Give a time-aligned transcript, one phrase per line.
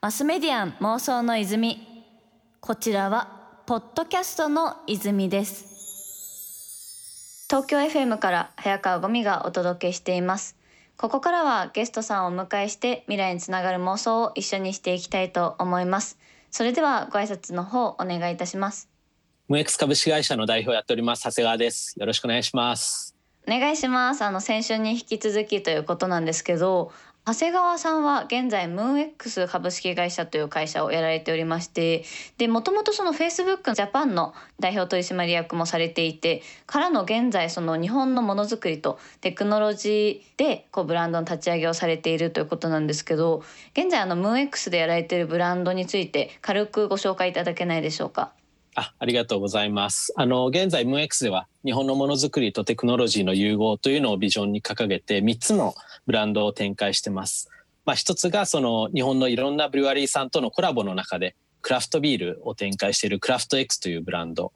[0.00, 1.86] マスメディアン妄想の泉。
[2.60, 7.46] こちらはポッドキャストの泉です。
[7.48, 10.56] 東京 FM から早川ゴミがお届けしています。
[10.96, 16.18] ここからはゲストさんをお迎えして未来につながる妄想を一緒にしていきたいと思います。
[16.50, 18.88] それではご挨拶の方お願いいたします。
[19.48, 21.94] ムエクス株式会社の代表をやっております長谷川です。
[21.98, 23.16] よろしくお願いします。
[23.48, 24.22] お願いします。
[24.22, 26.92] あの先週に引き続きということなんですけど
[27.26, 32.04] 長谷川さんは現在ムーン X 株式会社という会社をやられておりまして
[32.38, 43.44] でもともとそのフェイスブックジャパンの代表取締役もされていてからの現在その日本のものづくりとテクノロジーでこうブランドの立ち上げをされているということなんですけど
[43.74, 48.32] 現在あのムーン X でやられているブランドについて軽くご紹介いただけないでしょうか？
[48.80, 50.12] あありがとうございます。
[50.16, 55.74] あの現在 MX では日本のものづくりとテクノロジーの融合というのをビジョンに掲げて3つの
[56.06, 57.50] ブランドを展開してます。
[57.84, 64.52] まあ、一つがその日本のいろんなブリュワリーさんとのコラボの中でクラフトビールを展開しているクラフト X というブランド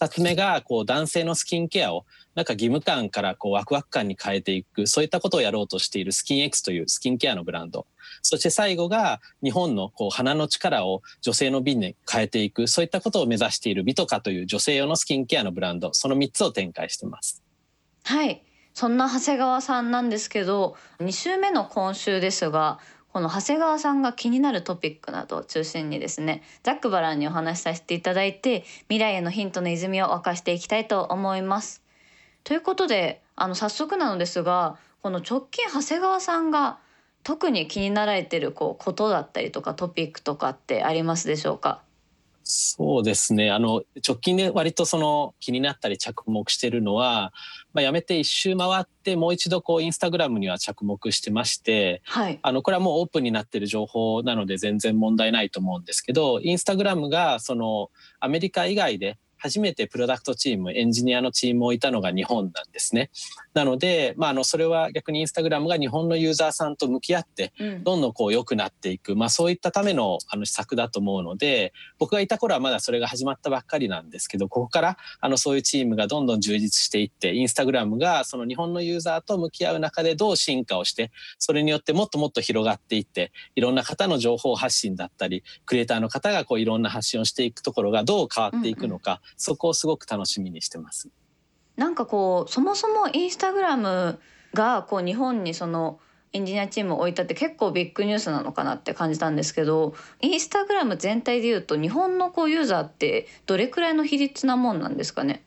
[0.00, 7.86] 2つ目がこう男性のスキンケアをなんか義務感からこうワクワク感に変えていくそういったことをやろうとしているスキン X というスキンケアのブランド。
[8.22, 15.92] そして最後が日本のこう鼻の力を女性の美に変えていくそういったことを目指している美とかという女性用のスキンケアのブランド。
[15.92, 17.42] その3つを展開してます。
[18.04, 18.42] はい。
[18.74, 22.78] そんな長谷川さんなんですけど2週目の今週ですが
[23.12, 31.82] この長谷川さんが気になるトピックなどを中心にですねざっくばらんにお話しさせていただいて未来へのヒントの泉を沸かしていきたいと思います。
[32.44, 36.78] ということであの早速なのですがこの直近長谷川さんが
[37.24, 41.82] 特に気になられてるこうことだったりとかトピックとかってありますでしょうか？
[42.50, 47.34] そうですねあの直近で割とその気になったり着目してるのは、
[47.74, 63.10] まあ、やめて一周回ってもう一度こうインスタグラムには着目してまして、はい、あのこれはもうオープンになってる情報なので全然問題ないと思うんですけどインスタグラムがそのアメリカ以外で初めてプロダクトチームエンジニアのチームをいたのが日本なんですね。
[63.58, 67.52] なので、まあ、あのそれは逆にインスタグラムが日本のユーザーさんと向き合って
[67.82, 91.08] どんどんこう良くなっていく、うん、まあ、そういったためのあの施策だと思うので僕がいた頃はまだそれが始まったばっかりなんですけどここからあのそういうチームがどんどん充実していってインスタグラムがその日本のユーザーと向き合う中でどう進化をしてそれによってもっともっと広がっていっていろんな方の情報発信だったりクリエイターの方がこういろんな発信をしていくところがどう変わっていくのか、うんうん、そこをすごく楽しみにしてます。
[91.78, 94.18] なんかこうそもそもインスタグラム
[94.52, 96.00] がこう日本にその
[96.32, 105.44] エンジニアチームを置いたって結構ビッグニュースなのかなって感じたんですけどインスタグラム全体でいうと日本のこうユーザーってどれくらいの比率なもんなんですかね？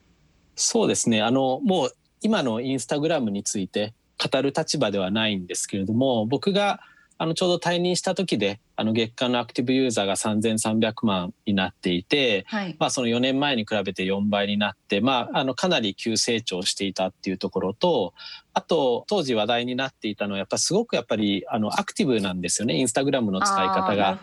[0.55, 1.21] そうですね。
[1.21, 1.91] あのもう
[2.21, 6.79] 今のインスタグラムについて語る立場ではないんですけれども僕が
[7.21, 18.15] あのちょうど退任した時であの月間のアクティブユーザーが3300万になっていて、はい、まあ、その4年前に比べて4倍になって、まあ、あのかなり急成長していたっていうところと
[18.55, 24.19] あと当時話題になっていたのはやっぱすごくやっぱりあのアクティブなんですよねインスタグラムの使い方が。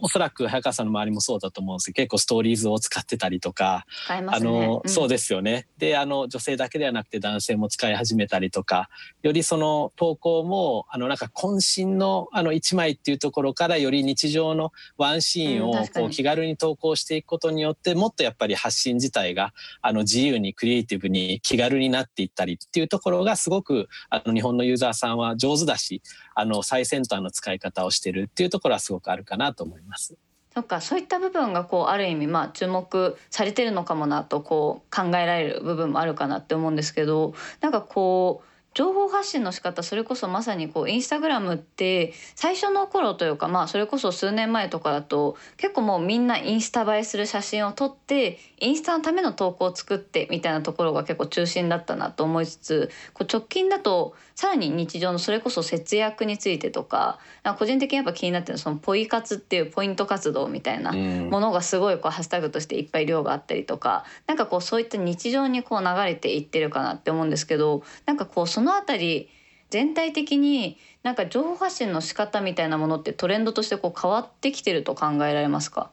[0.00, 5.66] おそらく早川さんの周りもそうだと思うんですけど結構ストーリーズを使ってたりとか、ね、あの、うん、そうですよね。
[5.78, 8.88] であの女性だけではなくて男性も使い始めたりとか
[9.22, 26.02] よりその投稿もあのなんか渾身のあの1枚っていうところからより日常のワンシーンをこう気軽に投稿していくことによってもっとやっぱり発信自体があの自由にクリエイティブに気軽になっていったりっていうところがすごくあの日本のユーザーさんは上手だし
[26.34, 29.87] あの最先端の使い方をしてるっていうところはすごくあるかなと思います。
[29.88, 30.16] ます。
[30.54, 38.47] そっかそういった部分がこうある意味まあ注目されてるのかもなとこう考えられる部分もあるかなって思うんですけどなんかこう
[38.78, 57.18] 情報発信の仕方それこそまさにこうインスタグラムって最初の頃というかまあそれこそ数年前とかだと結構もうみんなインスタ映えする写真を撮ってインスタのための投稿を作ってみたいなところが結構中心だったなと思いつつこう直近だとさらに日常のそれこそ節約についてとか
[57.58, 69.28] 個人的にやっぱ気になってるそのポイ活っていうポイント活動みたいなものがすごいこうハッシュタグとしていっぱい量があったりとかなんかこうそういった日常にこう流れていってるかなって思うんですけどなんかこうその辺り
[69.70, 75.90] 全体的になんか情報発信の仕方みたいなものってトレンドとしてこう変わってきてると考えられますか？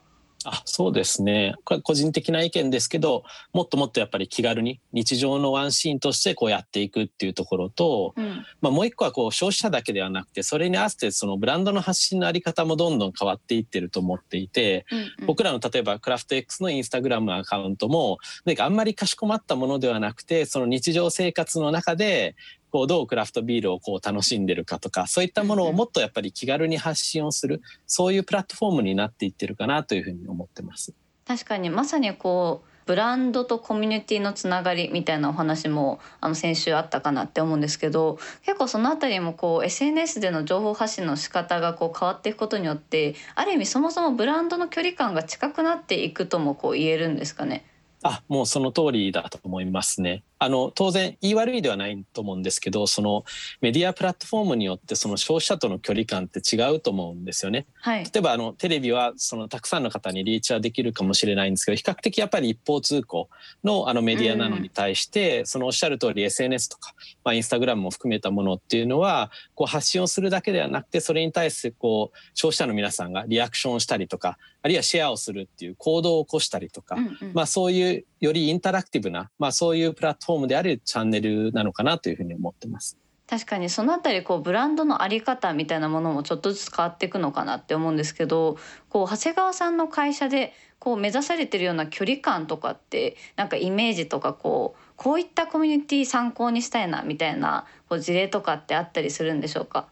[0.48, 1.56] あそうですね。
[1.64, 22.36] これ個人的な意見ですけどもっともっとやっぱり気軽に日常のワンシーンとしてこうやっていくっていうところと、うん、まあ、もう一個はこう消費者だけではなくてそれに合わせてそのブランドの発信の在り方もどんどん変わっていってると思っていて、うんうん、僕らの例えばクラフト X のインスタグラムアカウントもなんかあんまりかしこまったものではなくてその日常生活の中で
[22.76, 30.94] こうどうクラフトビールをこう楽しんでるかとかそういったものをもっとやっぱり気軽に発信をするそういうプラットフォームになっていってるかなというふうに思ってます。
[31.26, 47.64] 確かにまさにこうブランドとコミュニティのつながりみたいなお話もあの先週あったかなって思うんですけど結構その辺りもこう SNS での情報発信の仕方がこう変わっていくことによってある意味そもそもブランドの距離感が近くなっていくともこう言えるんですかね？
[48.04, 50.22] あもうその通りだと思いますね。
[50.38, 53.24] あの当然言い悪いではないと思うんですけどその
[53.62, 57.68] メディアプラットフォームによってその消費者との距離感って違うと思うんですよね。
[57.82, 63.30] はい、例えばあのテレビはそのたくさんの方にリーチはできるかもしれないんですけど比較的やっぱり一方通行
[63.64, 66.94] のあのメディアなのに対して、うん、そのおっしゃる通り SNS とか、
[67.24, 82.98] まあ、インスタグラムも含めたものっていうのはこう発信をするだけではなくてそれに対してこう消費者の皆さんがリアクションをしたりとかあるいはシェアをするっていう行動を起こしたりとか、うんうん、まあ、そういうよりインタラクティブな、まあ、そういうプラットフォームであるチャンネルなのかなというふうに思ってます。
[83.28, 88.58] 確かにそのあたりこうブランドのあり方みたいなものもちょっとずつ変わっていくのかなって思うんですけど
[88.88, 99.88] こう長谷川さんの会社でこう目指されてるような距離感とかってなんかイメージとかこうこういったコミュニティ参考にしたいなみたいなこう事例とかってあったりするんでしょうか？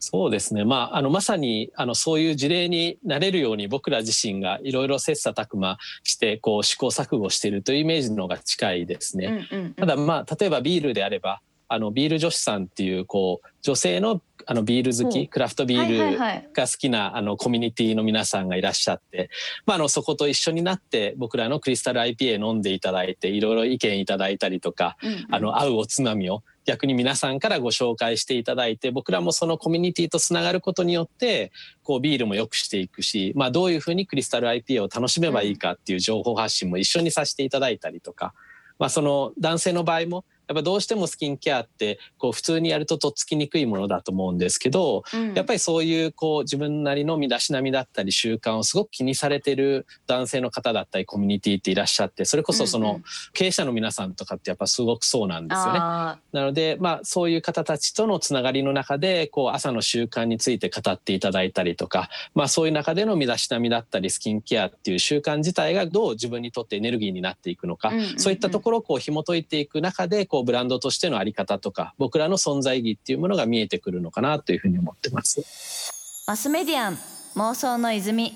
[0.00, 9.48] そうですね、まあ、あのまさにあのそういう事例になれるように僕ら自身がいろいろ切磋琢磨してこう試行錯誤しているというイメージの方が近いですね。
[9.76, 14.20] ただまあ例えばビールであればあのビール女子さんっていうこう女性の
[14.50, 16.18] あのビール好きクラフトビール
[16.54, 19.28] が好きなあのコミュニティの皆さんがいらっしゃって、
[19.66, 38.32] まあ、あのそこと一緒になって僕らのクリスタル IPA 飲んでいただいていろいろ意見いただいたりとか、うんうん、あの合うおつまみを逆に皆さんからご紹介していただいて僕らもそのコミュニティとつながることによってこうビールも良くしていくし、まあ、どういうふうにクリスタル IPA を楽しめばいいかっていう情報発信も一緒にさせていただいたりとか、
[38.78, 53.00] まあ、その男性の場合もやっぱどうしてもスキンケアってこう普通にやるととっつきにくいものだと思うんですけど、うん、やっぱりそういうこう自分なりの身だしなみだったり習慣をすごく気にされてる男性の方だったりコミュニティっていらっしゃってそれこそその
[53.34, 55.78] 経営者の皆さんとかってやっぱすごくそうなんですよね。
[55.78, 76.24] なのでまあそういう方たちとのつながりの中でこう朝の習慣について語っていただいたりとか、まあ、そういう中での身だしなみだったりスキンケアっていう習慣自体がどう自分にとってエネルギーになっていくのか、そういったところをこう紐解いていく中でこうブランドとしてののあり方とか僕らの存在意義っていうものが見えてくるのかなというふうに思ってます。
[76.26, 76.98] マスメディアン
[77.34, 78.32] 妄想の泉。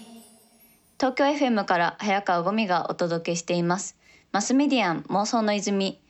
[0.98, 3.96] 東京 FM から早川ゴミがお届けしています。
[4.32, 6.00] マスメディアン妄想の泉。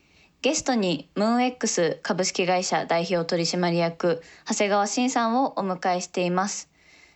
[0.41, 6.69] ゲストにムーン X 株式会社代表取締役長谷川慎さんをお迎えしています。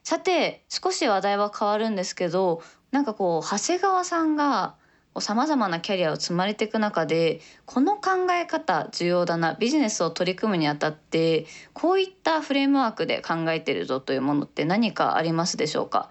[0.03, 4.75] さて少し話題は変わるんですけどなんかこう長谷川さんが
[5.19, 16.09] さまざまなキャリアを積まれていく中でこの考え方重要だなビジネスを取り組むにあたってこういったフレームワークで考えてるぞというものって何かありますでしょうか？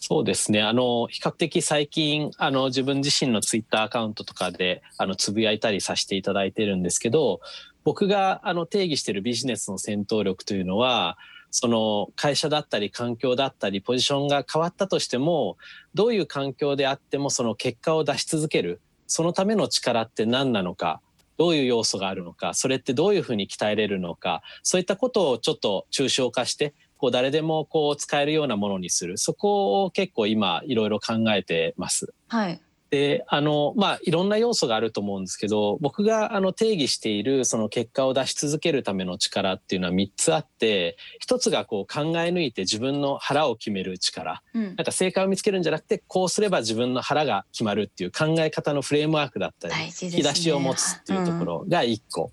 [0.00, 0.62] そうですね。
[0.62, 7.40] あの比較的最近あの自分自身のツイッターアカウントとかであのつぶやいたりさせていただいてるんですけど
[7.82, 11.18] 僕があの定義してるビジネスの戦闘力というのは
[11.50, 15.56] その会社だったり環境だったりポジションが変わったとしても
[15.94, 21.00] どういう環境であってもその結果を出し続けるそのための力って何なのか
[21.38, 32.12] どういう要素があるのかそれってどういうふうに鍛えれるのかそういったことをちょっと抽象化してこう誰でもこう使えるようなものにするそこを結構今いろいろ考えてます。
[32.28, 52.22] はいであのまあいろんな要素があると思うんですけど僕があの定義しているその結果を出し続けるための力っていうのは3つあって1つがこう考え抜いて自分の腹を決める力、うん、なんか正解を見つけるんじゃなくてこうすれば自分の腹が決まるっていう考え方のフレームワークだったり、ね、引き出しを持つっていうところが1個。
[52.22, 52.30] うん、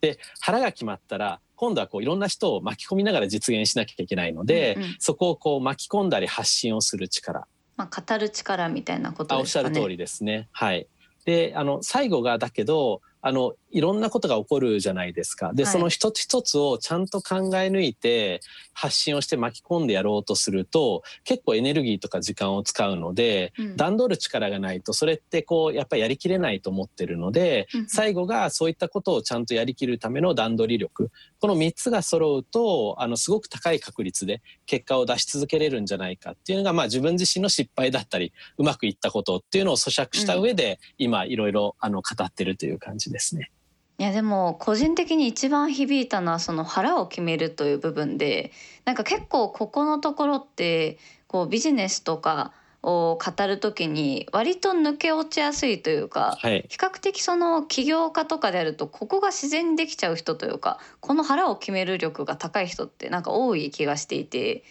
[0.00, 7.46] で腹が決まったら今度はこういろんな人を巻き込みながら実現しなきゃいけないので、うんうん、そこをこう巻き込んだり発信をする力
[7.82, 9.68] まあ、語る力みたいなことですかね。
[9.68, 10.48] おっしゃる通りですね。
[10.52, 10.86] はい。
[11.24, 15.52] で、あの最後がだけどあのいろんなことが起こるじゃないですか。
[15.54, 18.40] で、はい、その一つ一つをちゃんと考え抜いて
[18.74, 31.10] 発信をして巻き込んでやろうとすると結構エネルギーとか時間を使うので、うん、段取る力がないとそれってこうやっぱりやりきれないと思ってるので、うん、最後がそういったことをちゃんとやりきるための段取り力。
[31.38, 43.50] この3つが揃うとあのすごく高い確率で結果を出し続けれるんじゃないかっていうのが、まあ、自分自身の失敗だったりうまくいったことっていうのを咀嚼した上で、うん、今いろいろあの語ってるという感じですね。
[43.98, 48.50] いやでも個人的に一番響いたのはその腹を決めるという部分で
[48.84, 52.52] なんか結構ここのところってこうビジネスとか
[52.82, 64.64] を語る時に割と抜け落ちやすいというか、はい、比較的その起業家とかであるとここが自然にできちゃう人というかこの腹を決める力が高い人ってなんか多い気がしていて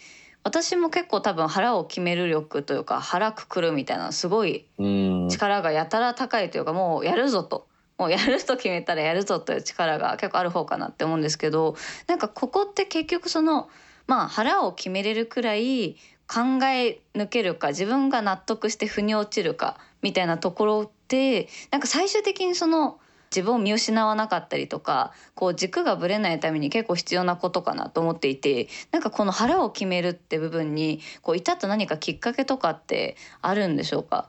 [0.43, 4.65] 私も結構多分腹を決める力というか腹くくるみたいなすごい
[5.29, 7.67] 力がやたら高いというかもうやるぞと。
[8.01, 11.75] もうやると決めたらやるぞという力が結構ある方かなって思うんですけど
[12.08, 13.70] なんかここって結局その
[14.08, 34.27] まあ腹を決めれるくらい考え抜けるか自分が納得して腑に落ちるかみたいなところってなんか最終的にその自分を見失わなかったりとかこう軸がぶれないために結構必要なことかなと思っていてなんかこの腹を決めるって部分にこう至った何かきっかけとかってあるんでしょうか？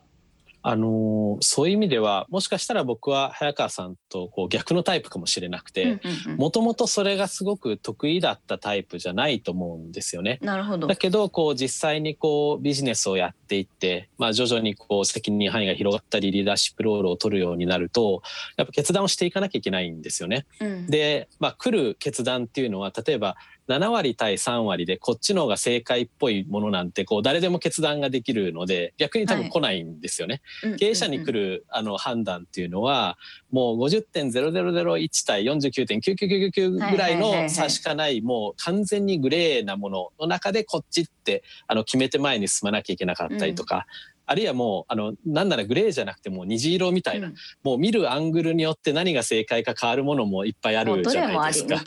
[0.63, 6.01] あのそういう意味ではもしかしたら僕は早川さんとこう逆のタイプかもしれなくて
[6.37, 10.39] もともとそれがすごく得意だったタイプじゃないと思うんですよね。
[10.41, 18.23] なるほどだけどこう実際にこうビジネスをやっていって、まあ、徐々にこう責任範囲が広がったりリーダーシップロールを取るようになると
[18.57, 20.47] やっぱ決断をしていかなきゃいけないんですよね。
[20.61, 23.37] うん、で、まあ、来る決断っていうのは例えば
[23.69, 30.43] 7割対3割でこっちの方が正解っぽいものなんてこう誰でも決断ができるので逆に多分来ないんですよね。
[30.63, 33.19] はい、経営者に来るあの判断っていうのは
[33.51, 43.87] もう50.0001対49.9999ぐらいの差しかないもう完全にグレーなものの中でこっちってあの決めて前に進まなきゃいけなかったりとか、
[44.27, 51.83] あるいはもうあのなんならグレーじゃなくてもう虹色みたいな、うん、もう見るアングルによって何が正解か変わるものもいっぱいあるじゃないですか。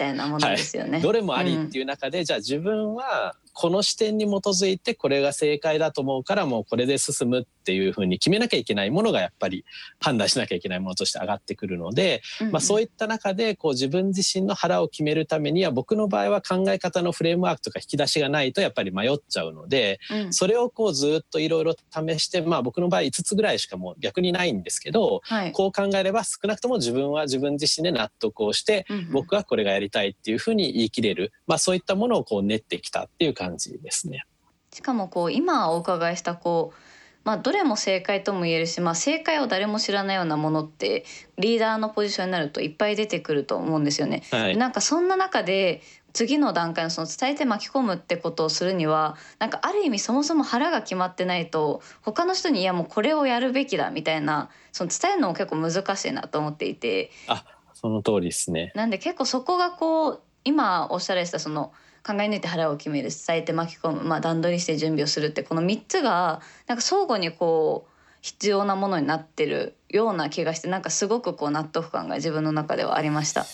[1.01, 9.63] どれもありっていう中で、うん、じゃあ自分はこの視点に基づいてこれが正解だと思うからもうこれで進むっていうふうに決めなきゃいけないものがやっぱり
[9.99, 34.25] 判断しなきゃいけないものとして上がってくるので、うんうん、まあ、そういった中でこう自分自身の腹を決めるためには僕の場合は考え方のフレームワークとか引き出しがないとやっぱり迷っちゃうので、うん、それをこうずっといろいろ試して、まあ、僕の場合5つぐらいしかもう逆にないんですけど、はい、こう考えれば少なくとも自分は自分自身で納得をして、うんうん、僕はこれがやりたいっていうふうに言い切れる、まあ、そういったものをこう練ってきたっていう感じですね。
[34.73, 36.79] しかもこう今お伺いしたこう
[37.25, 41.05] まあ、どれも正解とも言えるし、まあ、正解を誰も知らないようなものって
[41.39, 44.21] リーダーのポジションになるといっぱい出てくると思うんですよね。
[44.31, 45.81] はい、なんかそんな中で
[46.13, 61.73] 次の段階のその伝えて巻き込むってことをするにはなんかある意味そもそも腹が決まってないと他の人にいやもうこれをやるべきだみたいなその伝えるのも結構難しいなと思っていてあその通りですねなんで結構そこがこう今おっしゃられたその
[62.05, 73.45] 考え抜いて腹を決める伝えて巻き込む、まあ、段取りして準備をするってこの3つがなんか相互にこう必要なものになってるような気がしてなんかすごくこう納得感が自分の中ではありました。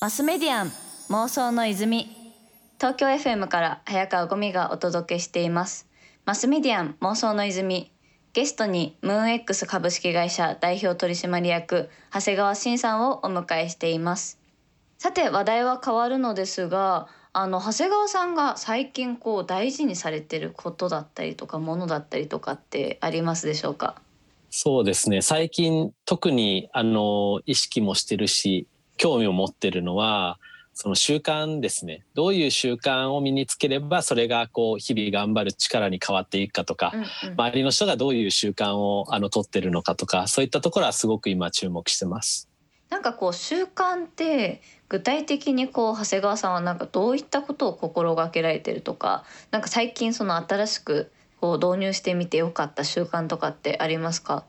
[0.00, 0.72] マスメディアン
[1.10, 2.08] 妄想の泉。
[2.78, 5.88] 東京 FM から早川ゴミがお届けしています。
[6.24, 7.90] マスメディアン妄想の泉。
[8.32, 14.38] ゲストにムーン X 株式会社代表取締役長谷川慎さんをお迎えしています。
[14.98, 17.08] さて話題は変わるのですが
[17.38, 24.00] あの長谷川さんが最近こう大事にされてることだったりとかものだったりとかってありますでしょうか？
[24.48, 25.20] そうですね。
[25.20, 28.66] 最近特にあの意識もしてるし
[28.96, 30.38] 興味を持ってるのは
[30.72, 32.06] その習慣ですね。
[32.14, 42.48] どういう習慣を身につければそれがこう日々頑張る力に変わっていくかとか、うんうん、周りの人がどういう習慣をあの取ってるのかとかそういったところはすごく今注目してます。
[42.90, 54.44] なんかこう習慣って具体的にこう長谷川さんはなんかどういったことを心がけられてるとかなんか最近その新しくこう導入してみてよかった習慣とかってありますか？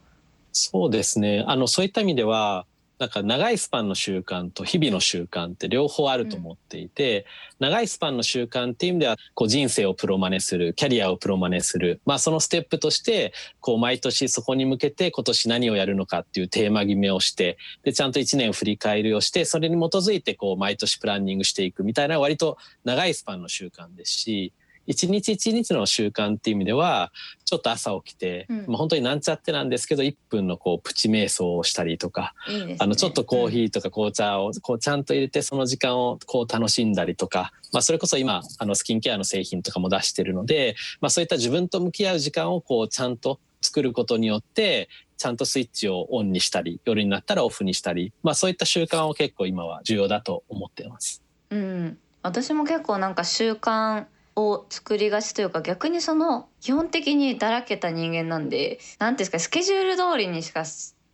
[0.53, 1.43] そうですね。
[1.47, 2.65] あのそういった意味では
[2.99, 7.27] なんか長いスパンの習慣と日々の習慣って両方あると思っていて、
[7.59, 24.53] うん、長いスパンの習慣っていう意味ではこう人生をプロマネするキャリアをプロマネする、まあ、そのステップとしてこう毎年そこに向けて今年何をやるのかっていうテーマ決めをしてでちゃんと1年振り返りをしてそれに基づいてこう毎年プランニングしていくみたいな割と長いスパンの習慣ですし
[24.87, 27.11] 一日一日の習慣っていう意味では
[27.45, 51.23] ちょっと朝起きて、うん、まあ、本当になんちゃってなんですけど1分のこうプチ瞑想をしたりとか、ね、あのちょっとコーヒーとか紅茶をこうちゃんと入れてその時間をこう楽しんだりとか、まあ、それこそ今あのスキンケアの製品とかも出してるので、まあ、そういった自分と向き合う時間をこうちゃんと作ることによってちゃんとスイッチをオンにしたり夜になったらオフにしたり、まあ、そういった習慣を結構今は重要だと思っています。
[51.49, 54.05] うん、私も結構なんか習慣
[54.37, 60.63] を作りがちというか逆にその基本的にだらけた人間なんで何ていうんですかスケジュール通りにしか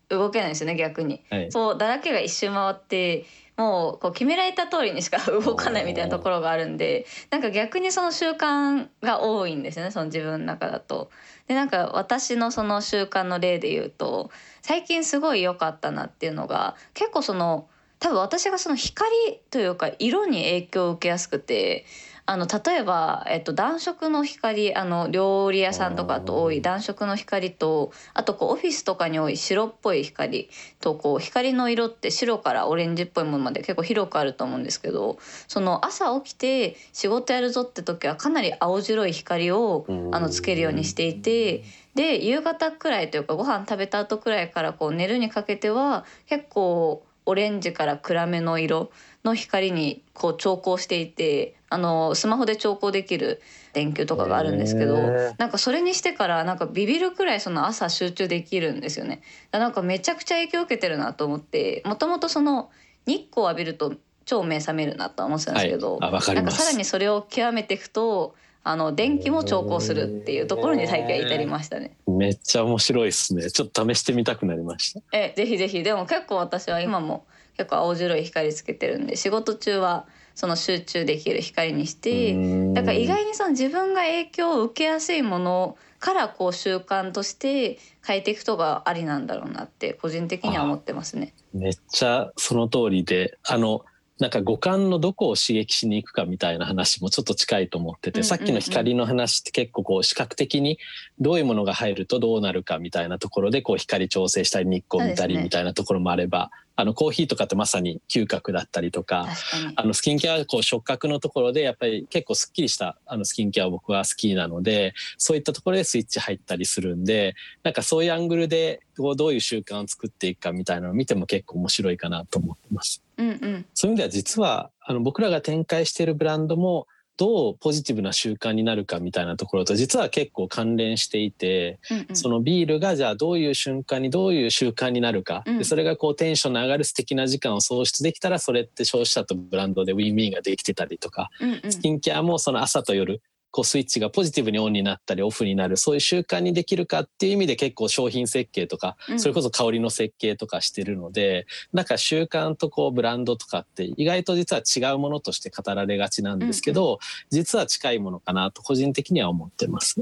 [0.09, 3.25] 動けないですよね逆に、はい、そうだらけが一周回って
[3.55, 11.09] もうこう決められた通りにしか動かないみたいなところがあるんでなんか逆にその習慣が多いんですよねその自分の中だと。
[11.47, 17.67] でなんか私のその習慣の例で言うと最近すごい良かったなっていうのが結構その
[17.99, 19.09] 多分私がその光
[19.49, 21.85] というか色に影響を受けやすくて
[22.25, 30.49] あの例えば、えっと、暖色の光あの料理屋さんとかと多い暖色の光とあとこうオフィスとかに多い白っぽい光
[30.79, 35.17] とこう光の色って白からオレンジっぽいものまで結構広くあると思うんですけど
[35.49, 41.63] その朝起きて仕事やるぞって時はかなり青白い光をあのつけるようにしていて。
[41.93, 48.91] で夕方くらいというかご飯食べた後くらいからこう寝るにかけては結構オレンジから暗めの色
[49.23, 53.41] の光にこう調光していてあのスマホで調光できる
[53.73, 54.97] 電球とかがあるんですけど
[55.37, 59.21] なんかそれにしてからなんかビビるくらいその朝集中できるんですよね。
[59.51, 62.69] なんかめちゃくちゃ影響を受けてるなと思ってもともとその
[63.05, 63.93] 日光を浴びると
[64.25, 71.97] 超目覚めるなと思ってたんですけど、はい、なんかさらにそれを極めていくとあの電気も調光するっていうところに最近は至りましたね。
[72.07, 73.51] めっちゃ面白いですね。
[73.51, 75.01] ちょっと試してみたくなりました。
[75.11, 75.83] え、ぜひぜひ。
[75.83, 77.25] でも結構私は今も
[77.57, 82.33] 結構青白い光つけてるんで仕事中はその集中できる光にして
[82.73, 91.33] だから意外にその自分が影響を受けやすいものからこう習慣として変えていくとがありなんだろうなって個人的には思ってますね。
[91.53, 93.85] めっちゃその通りであの
[94.23, 100.79] なんか五感のどこを刺激しに行くかみたいな話もちょっと近いと思ってて、さっきの光の話って結構こう視覚的に
[101.19, 109.27] どういうものが入るとどうなるかみたいなところでこう光調整したり日光見たりみたいなところもあれば、あのコーヒーとかってまさに嗅覚だったりとか
[109.75, 123.02] あのスキンケアはこう触覚のところでやっぱり結構すっきりしたあのスキンケアを僕は好きなのでそういったところでスイッチ入ったりするんでなんかそういうアングルでどういう習慣を作っていくかみたいなのを見ても結構面白いかなと思ってます。
[123.17, 143.21] うんうん、そういう意味では実はあの僕らが展開しているブランドもどうポジティブな習慣になるかみたいなところと実は結構関連していて、うんうん、そのビールがじゃあどういう瞬間にどういう習慣になるか、うん、でそれがこうテンションの上がる素敵な時間を創出できたらそれって消費者とブランドでウィンウィンができてたりとか、うんうん、スキンケアもその朝と夜
[143.53, 156.97] こうスイッチがポジティブにオンになったりオフになるそういう習慣にできるかっていう意味で結構商品設計とか、それこそ香りの設計とかしてるのでなんか習慣とこうブランドとかって意外と実は違うものとして語られがちなんですけど、
[157.29, 160.01] 実は近いものかなと個人的には思ってます。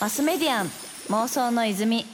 [0.00, 0.66] マスメディアン
[1.08, 2.06] 妄想の泉